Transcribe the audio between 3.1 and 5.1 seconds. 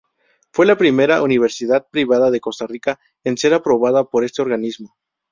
en ser aprobada por este organismo.